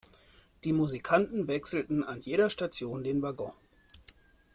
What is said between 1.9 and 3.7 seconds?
an jeder Station den Waggon.